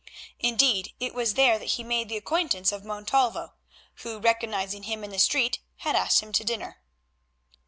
[0.39, 3.53] Indeed it was there that he made the acquaintance of Montalvo,
[3.97, 6.81] who recognising him in the street had asked him to dinner.